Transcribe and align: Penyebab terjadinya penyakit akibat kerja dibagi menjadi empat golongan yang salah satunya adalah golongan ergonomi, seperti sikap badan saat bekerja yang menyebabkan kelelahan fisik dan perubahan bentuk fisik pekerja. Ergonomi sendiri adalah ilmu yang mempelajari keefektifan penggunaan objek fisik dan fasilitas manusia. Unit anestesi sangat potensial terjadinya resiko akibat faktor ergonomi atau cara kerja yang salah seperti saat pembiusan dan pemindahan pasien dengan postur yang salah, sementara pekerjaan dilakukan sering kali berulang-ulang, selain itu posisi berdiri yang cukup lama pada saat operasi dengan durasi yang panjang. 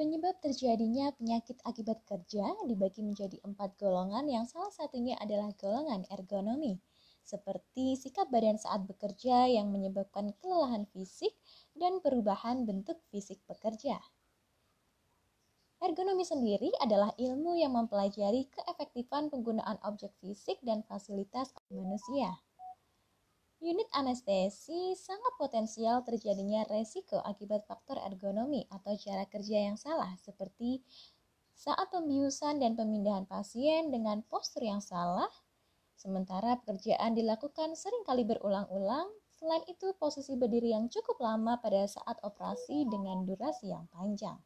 Penyebab 0.00 0.40
terjadinya 0.40 1.12
penyakit 1.12 1.60
akibat 1.60 2.00
kerja 2.08 2.56
dibagi 2.64 3.04
menjadi 3.04 3.36
empat 3.44 3.76
golongan 3.76 4.32
yang 4.32 4.48
salah 4.48 4.72
satunya 4.72 5.12
adalah 5.20 5.52
golongan 5.60 6.08
ergonomi, 6.08 6.80
seperti 7.20 8.00
sikap 8.00 8.32
badan 8.32 8.56
saat 8.56 8.88
bekerja 8.88 9.52
yang 9.52 9.68
menyebabkan 9.68 10.32
kelelahan 10.40 10.88
fisik 10.88 11.36
dan 11.76 12.00
perubahan 12.00 12.64
bentuk 12.64 12.96
fisik 13.12 13.44
pekerja. 13.44 14.00
Ergonomi 15.84 16.24
sendiri 16.24 16.72
adalah 16.80 17.12
ilmu 17.20 17.60
yang 17.60 17.76
mempelajari 17.76 18.48
keefektifan 18.56 19.28
penggunaan 19.28 19.76
objek 19.84 20.16
fisik 20.24 20.56
dan 20.64 20.80
fasilitas 20.80 21.52
manusia. 21.68 22.40
Unit 23.60 23.92
anestesi 23.92 24.96
sangat 24.96 25.36
potensial 25.36 26.00
terjadinya 26.00 26.64
resiko 26.64 27.20
akibat 27.20 27.68
faktor 27.68 28.00
ergonomi 28.00 28.64
atau 28.72 28.96
cara 28.96 29.28
kerja 29.28 29.68
yang 29.68 29.76
salah 29.76 30.16
seperti 30.16 30.80
saat 31.52 31.92
pembiusan 31.92 32.56
dan 32.56 32.72
pemindahan 32.72 33.28
pasien 33.28 33.92
dengan 33.92 34.24
postur 34.24 34.64
yang 34.64 34.80
salah, 34.80 35.28
sementara 35.92 36.56
pekerjaan 36.64 37.12
dilakukan 37.12 37.76
sering 37.76 38.00
kali 38.08 38.24
berulang-ulang, 38.24 39.12
selain 39.28 39.60
itu 39.68 39.92
posisi 40.00 40.40
berdiri 40.40 40.72
yang 40.72 40.88
cukup 40.88 41.20
lama 41.20 41.60
pada 41.60 41.84
saat 41.84 42.16
operasi 42.24 42.88
dengan 42.88 43.28
durasi 43.28 43.76
yang 43.76 43.84
panjang. 43.92 44.40